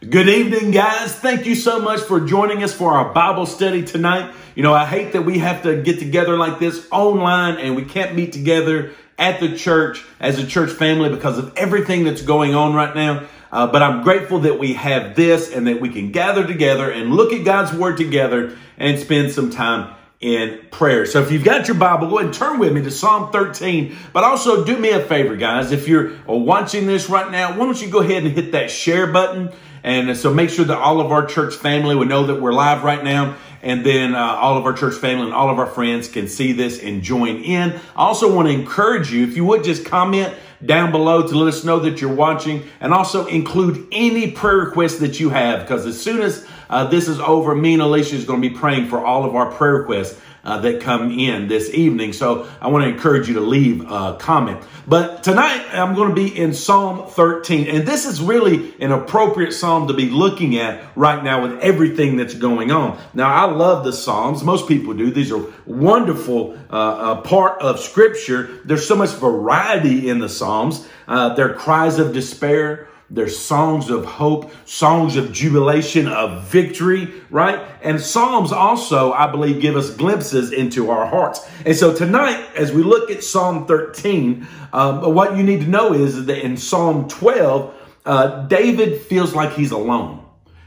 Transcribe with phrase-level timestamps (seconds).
[0.00, 1.12] Good evening, guys.
[1.12, 4.32] Thank you so much for joining us for our Bible study tonight.
[4.54, 7.84] You know, I hate that we have to get together like this online and we
[7.84, 12.54] can't meet together at the church as a church family because of everything that's going
[12.54, 13.26] on right now.
[13.50, 17.12] Uh, but I'm grateful that we have this and that we can gather together and
[17.12, 21.06] look at God's Word together and spend some time in prayer.
[21.06, 23.96] So if you've got your Bible, go ahead and turn with me to Psalm 13.
[24.12, 25.72] But also do me a favor, guys.
[25.72, 29.08] If you're watching this right now, why don't you go ahead and hit that share
[29.08, 29.50] button?
[29.82, 32.84] And so make sure that all of our church family would know that we're live
[32.84, 33.36] right now.
[33.62, 36.52] And then uh, all of our church family and all of our friends can see
[36.52, 37.72] this and join in.
[37.96, 40.34] I also want to encourage you, if you would just comment
[40.64, 44.98] down below to let us know that you're watching and also include any prayer requests
[44.98, 48.24] that you have because as soon as uh, this is over, me and Alicia is
[48.24, 51.72] going to be praying for all of our prayer requests uh, that come in this
[51.74, 52.12] evening.
[52.12, 54.62] So I want to encourage you to leave a comment.
[54.86, 57.68] But tonight I'm going to be in Psalm 13.
[57.68, 62.16] And this is really an appropriate psalm to be looking at right now with everything
[62.16, 62.98] that's going on.
[63.12, 64.42] Now, I love the Psalms.
[64.42, 65.10] Most people do.
[65.10, 68.60] These are wonderful uh, uh, part of Scripture.
[68.64, 70.88] There's so much variety in the Psalms.
[71.06, 72.87] Uh, they're cries of despair.
[73.10, 77.66] There's songs of hope, songs of jubilation, of victory, right?
[77.82, 81.48] And Psalms also, I believe, give us glimpses into our hearts.
[81.64, 85.94] And so tonight, as we look at Psalm 13, um, what you need to know
[85.94, 90.22] is that in Psalm 12, uh, David feels like he's alone.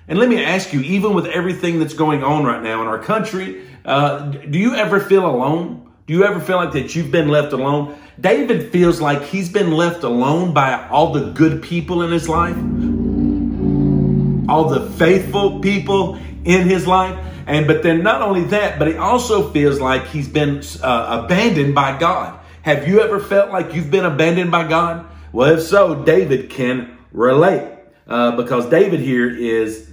[0.08, 3.00] And let me ask you, even with everything that's going on right now in our
[3.00, 5.91] country, uh, do you ever feel alone?
[6.07, 7.95] Do you ever feel like that you've been left alone?
[8.19, 12.57] David feels like he's been left alone by all the good people in his life,
[14.49, 17.17] all the faithful people in his life.
[17.45, 21.75] And but then not only that, but he also feels like he's been uh, abandoned
[21.75, 22.39] by God.
[22.63, 25.07] Have you ever felt like you've been abandoned by God?
[25.31, 27.67] Well, if so, David can relate
[28.07, 29.89] uh, because David here is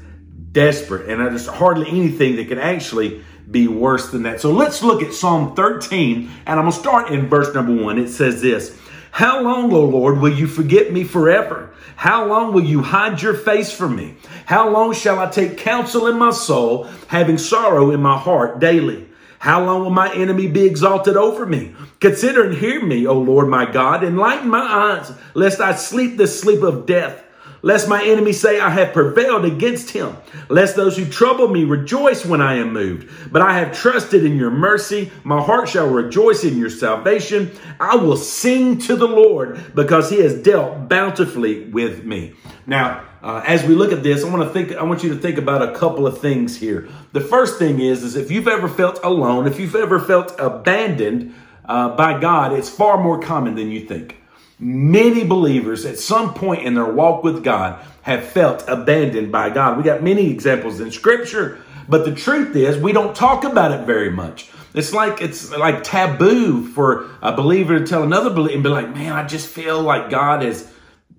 [0.52, 4.40] desperate, and there's hardly anything that can actually be worse than that.
[4.40, 7.98] So let's look at Psalm 13, and I'm going to start in verse number one.
[7.98, 8.78] It says this
[9.10, 11.70] How long, O Lord, will you forget me forever?
[11.96, 14.14] How long will you hide your face from me?
[14.46, 19.08] How long shall I take counsel in my soul, having sorrow in my heart daily?
[19.40, 21.74] How long will my enemy be exalted over me?
[22.00, 24.04] Consider and hear me, O Lord my God.
[24.04, 27.22] Enlighten my eyes, lest I sleep the sleep of death
[27.62, 30.16] lest my enemy say I have prevailed against him,
[30.48, 33.10] lest those who trouble me rejoice when I am moved.
[33.32, 35.10] But I have trusted in your mercy.
[35.24, 37.50] My heart shall rejoice in your salvation.
[37.80, 42.34] I will sing to the Lord because he has dealt bountifully with me.
[42.66, 44.76] Now, uh, as we look at this, I want to think.
[44.76, 46.88] I want you to think about a couple of things here.
[47.12, 51.34] The first thing is, is if you've ever felt alone, if you've ever felt abandoned
[51.64, 54.18] uh, by God, it's far more common than you think.
[54.60, 59.76] Many believers at some point in their walk with God have felt abandoned by God.
[59.76, 61.58] We got many examples in scripture,
[61.88, 64.50] but the truth is we don't talk about it very much.
[64.74, 68.94] It's like it's like taboo for a believer to tell another believer and be like,
[68.94, 70.70] "Man, I just feel like God is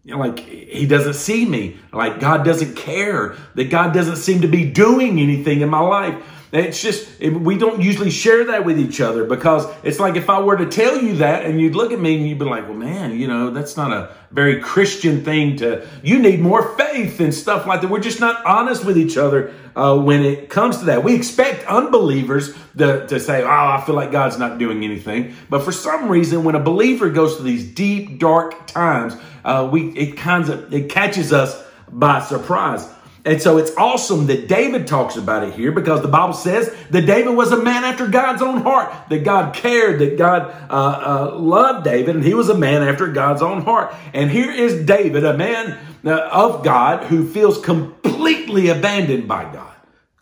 [0.03, 4.41] you know, like he doesn't see me, like God doesn't care, that God doesn't seem
[4.41, 6.15] to be doing anything in my life."
[6.51, 10.39] It's just, we don't usually share that with each other because it's like if I
[10.41, 12.77] were to tell you that and you'd look at me and you'd be like, well,
[12.77, 17.35] man, you know, that's not a very Christian thing to, you need more faith and
[17.35, 17.89] stuff like that.
[17.91, 21.03] We're just not honest with each other uh, when it comes to that.
[21.03, 25.35] We expect unbelievers to, to say, oh, I feel like God's not doing anything.
[25.51, 29.89] But for some reason, when a believer goes to these deep, dark times, uh, we,
[29.89, 32.87] it kinds of, it catches us by surprise.
[33.25, 37.05] And so it's awesome that David talks about it here because the Bible says that
[37.05, 41.37] David was a man after God's own heart, that God cared, that God uh, uh,
[41.37, 43.93] loved David, and he was a man after God's own heart.
[44.13, 49.75] And here is David, a man uh, of God who feels completely abandoned by God,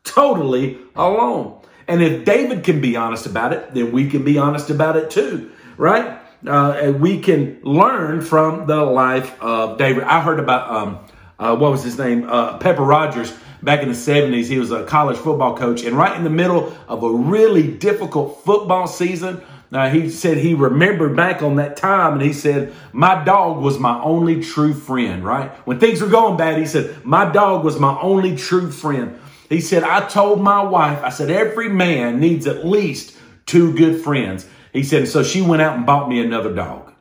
[0.03, 1.61] totally alone.
[1.87, 5.11] And if David can be honest about it, then we can be honest about it
[5.11, 6.19] too, right?
[6.45, 10.03] Uh, we can learn from the life of David.
[10.03, 10.99] I heard about um,
[11.39, 12.27] uh, what was his name?
[12.27, 14.45] Uh, Pepper Rodgers back in the 70s.
[14.45, 15.83] He was a college football coach.
[15.83, 19.41] And right in the middle of a really difficult football season,
[19.71, 23.77] uh, he said he remembered back on that time and he said, My dog was
[23.79, 25.51] my only true friend, right?
[25.67, 29.19] When things were going bad, he said, My dog was my only true friend.
[29.49, 34.01] He said, I told my wife, I said, every man needs at least two good
[34.01, 34.47] friends.
[34.73, 36.93] He said, so she went out and bought me another dog.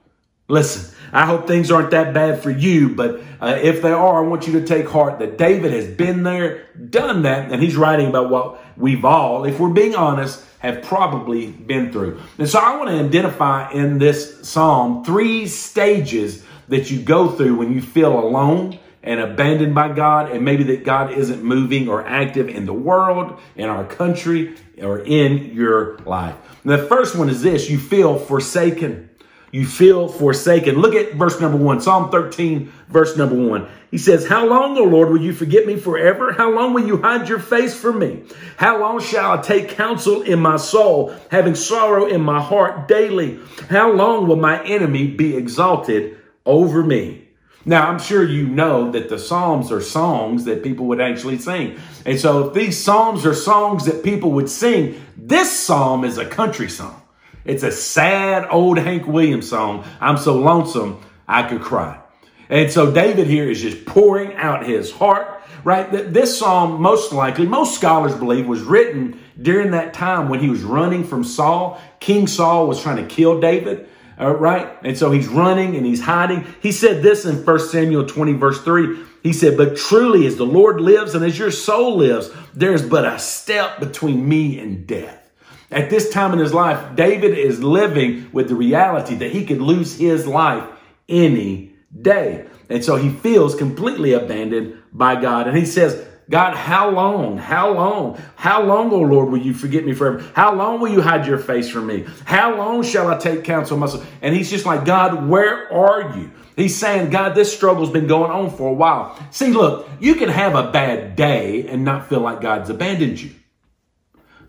[0.48, 4.28] Listen, I hope things aren't that bad for you, but uh, if they are, I
[4.28, 8.08] want you to take heart that David has been there, done that, and he's writing
[8.08, 12.20] about what we've all, if we're being honest, have probably been through.
[12.38, 17.56] And so I want to identify in this psalm three stages that you go through
[17.56, 22.04] when you feel alone and abandoned by God, and maybe that God isn't moving or
[22.04, 26.34] active in the world, in our country, or in your life.
[26.64, 29.08] And the first one is this you feel forsaken.
[29.56, 30.82] You feel forsaken.
[30.82, 33.66] Look at verse number one, Psalm 13, verse number one.
[33.90, 36.30] He says, How long, O Lord, will you forget me forever?
[36.30, 38.24] How long will you hide your face from me?
[38.58, 43.40] How long shall I take counsel in my soul, having sorrow in my heart daily?
[43.70, 47.26] How long will my enemy be exalted over me?
[47.64, 51.80] Now, I'm sure you know that the Psalms are songs that people would actually sing.
[52.04, 56.26] And so if these Psalms are songs that people would sing, this Psalm is a
[56.26, 57.00] country song.
[57.46, 59.84] It's a sad old Hank Williams song.
[60.00, 62.00] I'm so lonesome I could cry.
[62.48, 65.90] And so David here is just pouring out his heart, right?
[65.90, 70.62] This psalm, most likely, most scholars believe, was written during that time when he was
[70.62, 71.80] running from Saul.
[71.98, 73.88] King Saul was trying to kill David.
[74.18, 74.78] Uh, right?
[74.82, 76.46] And so he's running and he's hiding.
[76.62, 79.04] He said this in 1 Samuel 20, verse 3.
[79.22, 83.04] He said, But truly, as the Lord lives and as your soul lives, there's but
[83.04, 85.25] a step between me and death.
[85.70, 89.60] At this time in his life, David is living with the reality that he could
[89.60, 90.68] lose his life
[91.08, 92.46] any day.
[92.68, 95.48] And so he feels completely abandoned by God.
[95.48, 97.38] And he says, God, how long?
[97.38, 98.20] How long?
[98.34, 100.28] How long, O Lord, will you forget me forever?
[100.34, 102.04] How long will you hide your face from me?
[102.24, 104.08] How long shall I take counsel myself?
[104.22, 106.32] And he's just like, God, where are you?
[106.56, 109.16] He's saying, God, this struggle's been going on for a while.
[109.30, 113.30] See, look, you can have a bad day and not feel like God's abandoned you.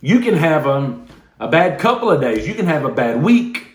[0.02, 1.00] You can have a,
[1.40, 2.48] a bad couple of days.
[2.48, 3.68] You can have a bad week.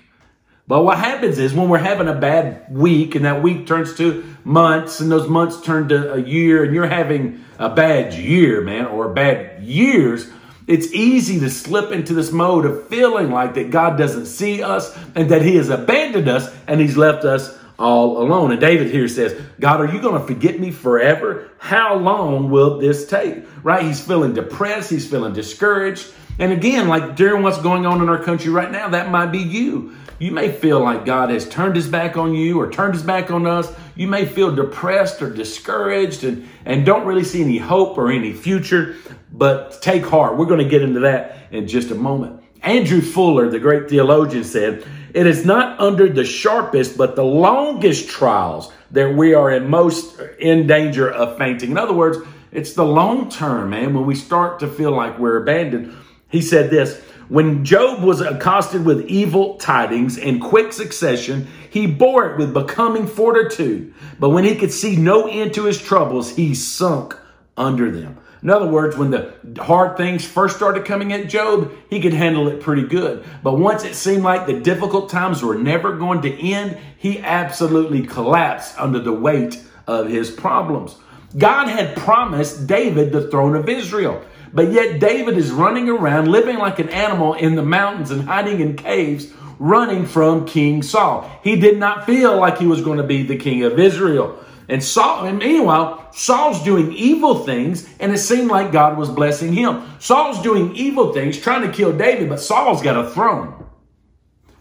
[0.66, 4.24] But what happens is when we're having a bad week and that week turns to
[4.44, 8.86] months and those months turn to a year and you're having a bad year, man,
[8.86, 10.30] or bad years,
[10.66, 14.96] it's easy to slip into this mode of feeling like that God doesn't see us
[15.14, 18.52] and that he has abandoned us and he's left us all alone.
[18.52, 21.50] And David here says, God, are you going to forget me forever?
[21.58, 23.44] How long will this take?
[23.64, 23.84] Right?
[23.84, 24.90] He's feeling depressed.
[24.90, 26.12] He's feeling discouraged.
[26.38, 29.38] And again, like during what's going on in our country right now, that might be
[29.38, 29.96] you.
[30.18, 33.30] You may feel like God has turned his back on you or turned his back
[33.30, 33.72] on us.
[33.96, 38.32] You may feel depressed or discouraged and, and don't really see any hope or any
[38.32, 38.96] future,
[39.32, 40.36] but take heart.
[40.36, 42.42] We're going to get into that in just a moment.
[42.62, 48.08] Andrew Fuller, the great theologian, said, It is not under the sharpest, but the longest
[48.08, 51.72] trials that we are in most in danger of fainting.
[51.72, 52.18] In other words,
[52.52, 55.96] it's the long term, man, when we start to feel like we're abandoned.
[56.32, 62.30] He said this when Job was accosted with evil tidings in quick succession, he bore
[62.30, 63.94] it with becoming fortitude.
[64.18, 67.16] But when he could see no end to his troubles, he sunk
[67.56, 68.18] under them.
[68.42, 69.32] In other words, when the
[69.62, 73.24] hard things first started coming at Job, he could handle it pretty good.
[73.42, 78.04] But once it seemed like the difficult times were never going to end, he absolutely
[78.04, 80.96] collapsed under the weight of his problems.
[81.38, 84.22] God had promised David the throne of Israel.
[84.52, 88.60] But yet David is running around, living like an animal in the mountains and hiding
[88.60, 91.30] in caves, running from King Saul.
[91.42, 94.38] He did not feel like he was going to be the king of Israel.
[94.68, 99.52] And Saul, and meanwhile, Saul's doing evil things, and it seemed like God was blessing
[99.52, 99.82] him.
[99.98, 103.66] Saul's doing evil things, trying to kill David, but Saul's got a throne.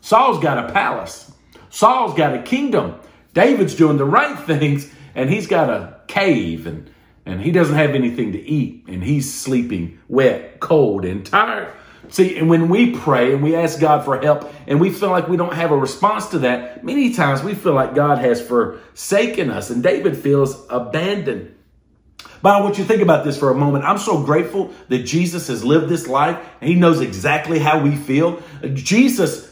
[0.02, 1.32] Saul's got a palace.
[1.70, 3.00] Saul's got a kingdom.
[3.34, 6.90] David's doing the right things, and he's got a cave and
[7.26, 11.72] and he doesn't have anything to eat and he's sleeping wet, cold, and tired.
[12.10, 15.30] See, and when we pray and we ask God for help and we feel like
[15.30, 19.50] we don't have a response to that, many times we feel like God has forsaken
[19.50, 21.56] us and David feels abandoned.
[22.42, 23.86] But I want you to think about this for a moment.
[23.86, 27.96] I'm so grateful that Jesus has lived this life and he knows exactly how we
[27.96, 28.42] feel.
[28.74, 29.51] Jesus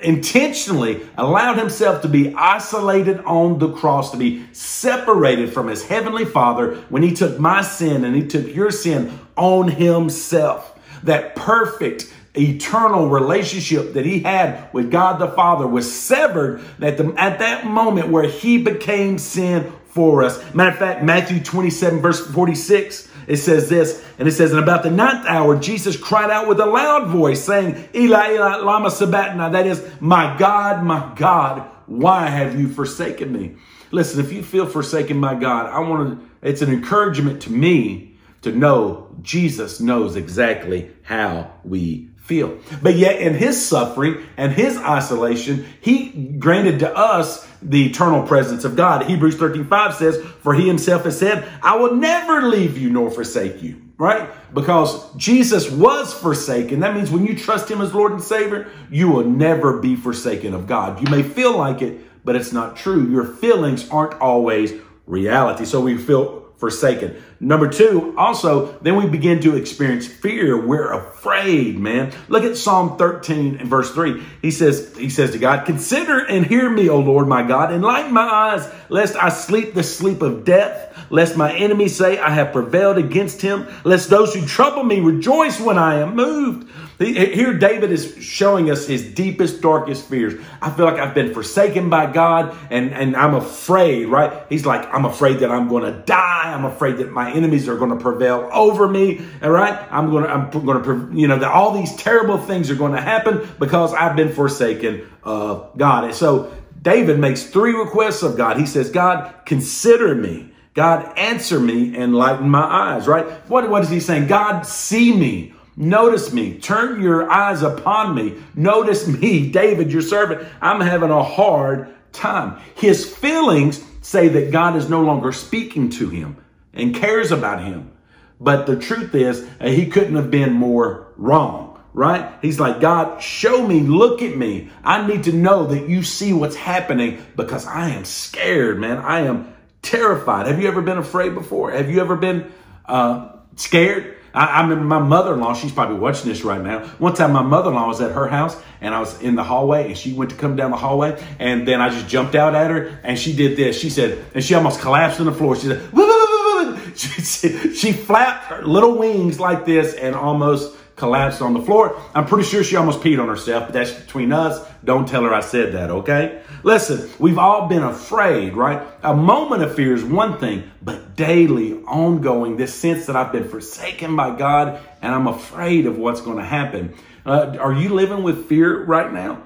[0.00, 6.24] intentionally allowed himself to be isolated on the cross, to be separated from his heavenly
[6.24, 10.78] father when he took my sin and he took your sin on himself.
[11.04, 17.12] That perfect, eternal relationship that he had with God the Father was severed at, the,
[17.16, 20.38] at that moment where he became sin for us.
[20.54, 24.82] Matter of fact, Matthew 27, verse 46 it says this, and it says, And about
[24.82, 29.52] the ninth hour, Jesus cried out with a loud voice, saying, Eli, Eli, lama sabachthani.
[29.52, 33.56] That is, My God, my God, why have you forsaken me?
[33.90, 38.16] Listen, if you feel forsaken by God, I want to, it's an encouragement to me
[38.42, 42.58] to know Jesus knows exactly how we feel.
[42.82, 48.64] But yet, in his suffering and his isolation, he granted to us the eternal presence
[48.64, 49.06] of God.
[49.06, 53.10] Hebrews 13 5 says, For he himself has said, I will never leave you nor
[53.10, 53.82] forsake you.
[53.96, 54.30] Right?
[54.54, 56.80] Because Jesus was forsaken.
[56.80, 60.54] That means when you trust him as Lord and Savior, you will never be forsaken
[60.54, 61.02] of God.
[61.02, 63.10] You may feel like it, but it's not true.
[63.10, 64.72] Your feelings aren't always
[65.06, 65.64] reality.
[65.64, 67.22] So we feel forsaken.
[67.40, 70.60] Number two, also, then we begin to experience fear.
[70.60, 72.12] We're afraid, man.
[72.28, 74.20] Look at Psalm 13 and verse 3.
[74.42, 78.12] He says, he says to God, Consider and hear me, O Lord my God, enlighten
[78.12, 82.52] my eyes, lest I sleep the sleep of death, lest my enemies say I have
[82.52, 86.68] prevailed against him, lest those who trouble me rejoice when I am moved.
[86.98, 90.34] Here, David is showing us his deepest, darkest fears.
[90.60, 94.44] I feel like I've been forsaken by God and, and I'm afraid, right?
[94.48, 96.52] He's like, I'm afraid that I'm going to die.
[96.52, 99.24] I'm afraid that my enemies are going to prevail over me.
[99.44, 99.78] All right.
[99.92, 102.92] I'm going to, I'm going to, you know, that all these terrible things are going
[102.92, 106.02] to happen because I've been forsaken of God.
[106.02, 106.52] And so
[106.82, 108.58] David makes three requests of God.
[108.58, 110.50] He says, God, consider me.
[110.74, 113.26] God, answer me, and lighten my eyes, right?
[113.48, 114.28] What, what is he saying?
[114.28, 115.52] God, see me.
[115.78, 116.58] Notice me.
[116.58, 118.34] Turn your eyes upon me.
[118.56, 120.46] Notice me, David, your servant.
[120.60, 122.60] I'm having a hard time.
[122.74, 126.36] His feelings say that God is no longer speaking to him
[126.74, 127.92] and cares about him.
[128.40, 132.32] But the truth is, uh, he couldn't have been more wrong, right?
[132.42, 134.70] He's like, God, show me, look at me.
[134.82, 138.98] I need to know that you see what's happening because I am scared, man.
[138.98, 140.48] I am terrified.
[140.48, 141.70] Have you ever been afraid before?
[141.70, 142.52] Have you ever been
[142.86, 144.16] uh, scared?
[144.38, 146.86] I, I remember my mother-in-law, she's probably watching this right now.
[146.98, 149.98] One time my mother-in-law was at her house and I was in the hallway and
[149.98, 153.00] she went to come down the hallway and then I just jumped out at her
[153.02, 153.80] and she did this.
[153.80, 155.56] She said, and she almost collapsed on the floor.
[155.56, 155.82] She said,
[156.96, 162.00] she, she, she flapped her little wings like this and almost collapsed on the floor.
[162.14, 164.64] I'm pretty sure she almost peed on herself, but that's between us.
[164.84, 166.42] Don't tell her I said that, okay?
[166.62, 168.86] Listen, we've all been afraid, right?
[169.02, 173.48] A moment of fear is one thing, but daily, ongoing, this sense that I've been
[173.48, 176.94] forsaken by God and I'm afraid of what's going to happen.
[177.26, 179.42] Uh, are you living with fear right now?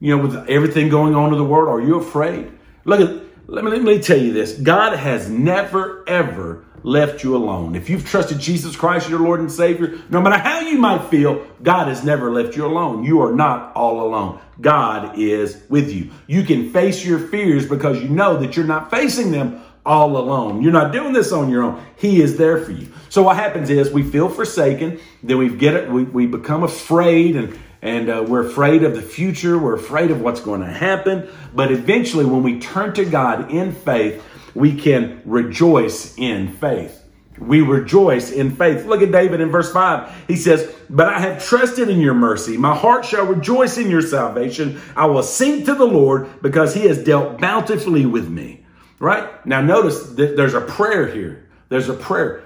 [0.00, 2.50] You know, with everything going on in the world, are you afraid?
[2.84, 4.52] Look at, let me, let me tell you this.
[4.52, 7.74] God has never, ever left you alone.
[7.74, 11.46] If you've trusted Jesus Christ, your Lord and Savior, no matter how you might feel,
[11.62, 13.04] God has never left you alone.
[13.04, 14.40] You are not all alone.
[14.60, 16.10] God is with you.
[16.26, 20.62] You can face your fears because you know that you're not facing them all alone.
[20.62, 21.84] You're not doing this on your own.
[21.96, 22.88] He is there for you.
[23.08, 27.36] So what happens is we feel forsaken, then we get it, we, we become afraid
[27.36, 29.58] and and uh, we're afraid of the future.
[29.58, 31.28] We're afraid of what's going to happen.
[31.52, 37.02] But eventually, when we turn to God in faith, we can rejoice in faith.
[37.38, 38.84] We rejoice in faith.
[38.84, 40.26] Look at David in verse 5.
[40.28, 42.56] He says, But I have trusted in your mercy.
[42.56, 44.80] My heart shall rejoice in your salvation.
[44.94, 48.64] I will sing to the Lord because he has dealt bountifully with me.
[48.98, 49.44] Right?
[49.46, 51.48] Now, notice that there's a prayer here.
[51.68, 52.44] There's a prayer.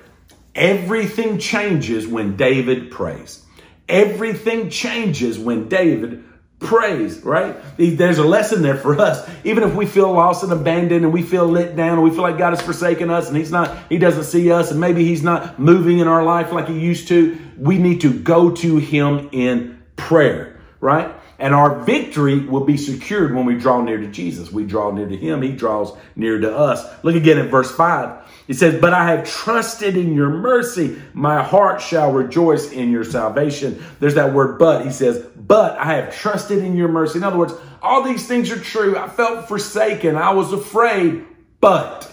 [0.54, 3.44] Everything changes when David prays.
[3.88, 6.25] Everything changes when David
[6.66, 7.56] praise, right?
[7.76, 9.28] There's a lesson there for us.
[9.44, 12.23] Even if we feel lost and abandoned and we feel let down and we feel
[12.23, 15.23] like God has forsaken us and He's not, He doesn't see us and maybe He's
[15.23, 19.30] not moving in our life like He used to, we need to go to Him
[19.32, 21.14] in prayer, right?
[21.38, 24.50] And our victory will be secured when we draw near to Jesus.
[24.50, 26.85] We draw near to Him, He draws near to us.
[27.04, 28.25] Look again at verse 5.
[28.49, 31.00] It says, But I have trusted in your mercy.
[31.12, 33.85] My heart shall rejoice in your salvation.
[33.99, 34.85] There's that word but.
[34.85, 37.18] He says, But I have trusted in your mercy.
[37.18, 38.96] In other words, all these things are true.
[38.96, 40.16] I felt forsaken.
[40.16, 41.24] I was afraid,
[41.60, 42.12] but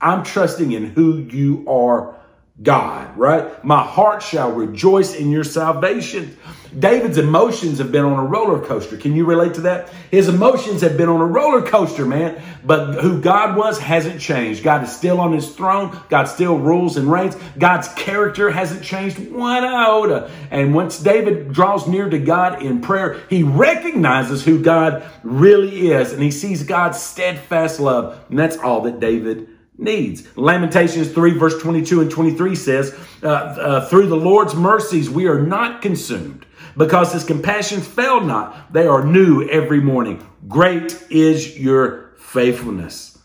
[0.00, 2.17] I'm trusting in who you are
[2.60, 3.62] God, right?
[3.64, 6.36] My heart shall rejoice in your salvation.
[6.76, 8.96] David's emotions have been on a roller coaster.
[8.96, 9.90] Can you relate to that?
[10.10, 12.42] His emotions have been on a roller coaster, man.
[12.64, 14.64] But who God was hasn't changed.
[14.64, 15.98] God is still on his throne.
[16.08, 17.36] God still rules and reigns.
[17.58, 20.30] God's character hasn't changed one iota.
[20.50, 26.12] And once David draws near to God in prayer, he recognizes who God really is
[26.12, 28.18] and he sees God's steadfast love.
[28.28, 30.36] And that's all that David needs.
[30.36, 35.40] Lamentations 3, verse 22 and 23 says, uh, uh, Through the Lord's mercies we are
[35.40, 36.44] not consumed,
[36.76, 38.72] because his compassions fail not.
[38.72, 40.26] They are new every morning.
[40.48, 43.18] Great is your faithfulness.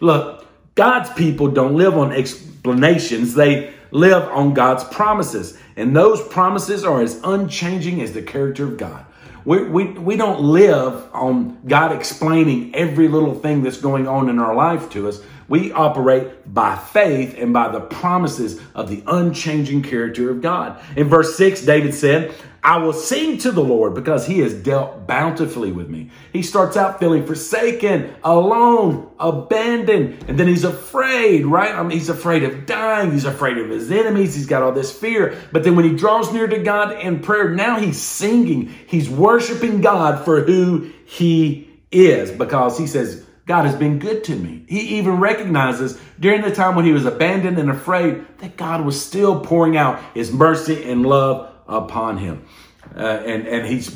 [0.00, 5.58] Look, God's people don't live on explanations, they live on God's promises.
[5.76, 9.06] And those promises are as unchanging as the character of God.
[9.44, 14.38] We, we, we don't live on God explaining every little thing that's going on in
[14.38, 15.22] our life to us.
[15.48, 20.80] We operate by faith and by the promises of the unchanging character of God.
[20.94, 25.06] In verse 6, David said, I will sing to the Lord because he has dealt
[25.06, 26.10] bountifully with me.
[26.32, 31.74] He starts out feeling forsaken, alone, abandoned, and then he's afraid, right?
[31.74, 33.12] I mean, he's afraid of dying.
[33.12, 34.34] He's afraid of his enemies.
[34.34, 35.38] He's got all this fear.
[35.52, 38.74] But then when he draws near to God in prayer, now he's singing.
[38.86, 44.36] He's worshiping God for who he is because he says, God has been good to
[44.36, 44.64] me.
[44.68, 49.02] He even recognizes during the time when he was abandoned and afraid that God was
[49.02, 52.44] still pouring out his mercy and love upon him.
[52.94, 53.90] Uh, and, and he's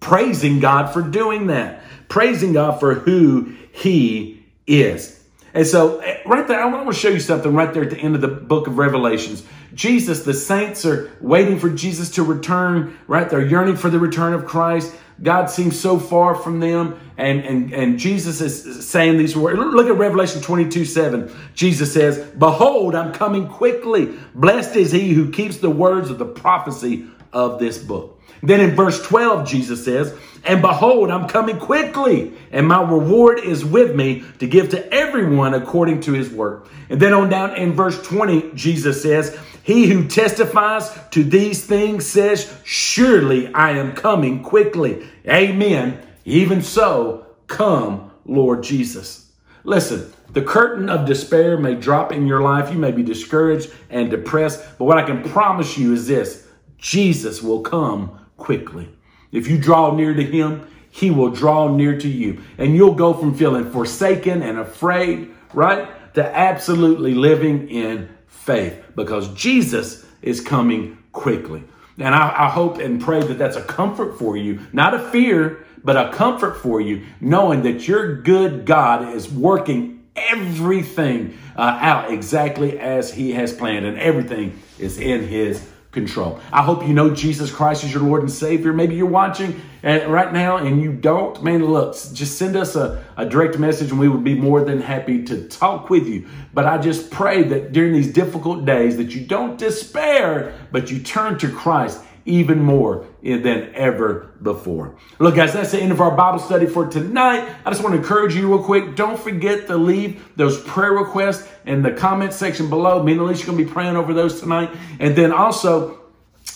[0.00, 5.22] praising God for doing that, praising God for who he is.
[5.52, 7.98] And so, eh, right there, I want to show you something right there at the
[7.98, 9.44] end of the book of Revelations.
[9.74, 13.28] Jesus, the saints are waiting for Jesus to return, right?
[13.28, 14.94] They're yearning for the return of Christ.
[15.22, 16.98] God seems so far from them.
[17.16, 19.58] And, and, and Jesus is saying these words.
[19.58, 21.32] Look at Revelation 22 7.
[21.54, 24.14] Jesus says, Behold, I'm coming quickly.
[24.34, 28.20] Blessed is he who keeps the words of the prophecy of this book.
[28.42, 33.64] Then in verse 12, Jesus says, And behold, I'm coming quickly, and my reward is
[33.64, 36.68] with me to give to everyone according to his work.
[36.90, 42.04] And then on down in verse 20, Jesus says, He who testifies to these things
[42.04, 45.08] says, Surely I am coming quickly.
[45.26, 46.06] Amen.
[46.26, 49.32] Even so, come, Lord Jesus.
[49.64, 52.70] Listen, the curtain of despair may drop in your life.
[52.70, 54.62] You may be discouraged and depressed.
[54.78, 58.90] But what I can promise you is this Jesus will come quickly.
[59.32, 62.42] If you draw near to him, he will draw near to you.
[62.58, 69.28] And you'll go from feeling forsaken and afraid, right, to absolutely living in faith because
[69.34, 71.62] Jesus is coming quickly.
[71.98, 75.64] And I, I, hope and pray that that's a comfort for you, not a fear,
[75.84, 82.10] but a comfort for you, knowing that your good God is working everything uh, out
[82.10, 86.40] exactly as He has planned, and everything is in His control.
[86.52, 88.72] I hope you know Jesus Christ is your Lord and Savior.
[88.72, 91.42] Maybe you're watching uh, right now and you don't.
[91.42, 94.80] Man, look, just send us a, a direct message and we would be more than
[94.80, 96.26] happy to talk with you.
[96.52, 100.98] But I just pray that during these difficult days that you don't despair, but you
[100.98, 104.96] turn to Christ even more than ever before.
[105.18, 107.48] Look, guys, that's the end of our Bible study for tonight.
[107.64, 108.96] I just want to encourage you real quick.
[108.96, 113.02] Don't forget to leave those prayer requests in the comment section below.
[113.02, 114.70] Me and Alicia are going to be praying over those tonight.
[115.00, 116.03] And then also,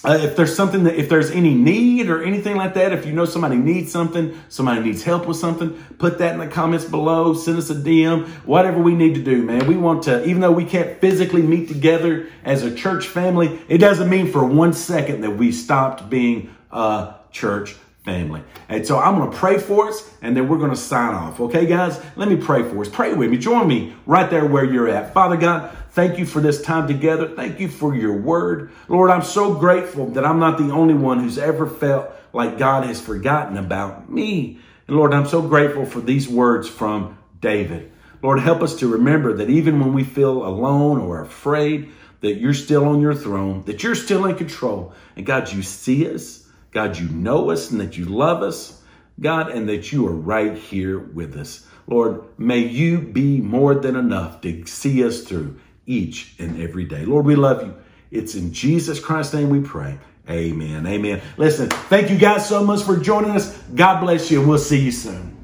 [0.04, 3.12] uh, if there's something that, if there's any need or anything like that, if you
[3.12, 7.34] know somebody needs something, somebody needs help with something, put that in the comments below.
[7.34, 9.66] Send us a DM, whatever we need to do, man.
[9.66, 13.78] We want to, even though we can't physically meet together as a church family, it
[13.78, 18.42] doesn't mean for one second that we stopped being a church family.
[18.68, 21.40] And so I'm going to pray for us and then we're going to sign off.
[21.40, 22.00] Okay, guys?
[22.16, 22.88] Let me pray for us.
[22.88, 23.36] Pray with me.
[23.36, 25.12] Join me right there where you're at.
[25.12, 27.26] Father God, Thank you for this time together.
[27.26, 28.70] Thank you for your word.
[28.86, 32.84] Lord, I'm so grateful that I'm not the only one who's ever felt like God
[32.84, 34.60] has forgotten about me.
[34.86, 37.90] And Lord, I'm so grateful for these words from David.
[38.22, 42.54] Lord, help us to remember that even when we feel alone or afraid, that you're
[42.54, 44.92] still on your throne, that you're still in control.
[45.16, 46.46] And God, you see us.
[46.70, 48.80] God, you know us and that you love us.
[49.18, 51.66] God, and that you are right here with us.
[51.88, 57.04] Lord, may you be more than enough to see us through each and every day.
[57.04, 57.74] Lord, we love you.
[58.10, 59.98] It's in Jesus Christ's name we pray.
[60.30, 60.86] Amen.
[60.86, 61.22] Amen.
[61.38, 63.56] Listen, thank you guys so much for joining us.
[63.74, 65.37] God bless you, and we'll see you soon.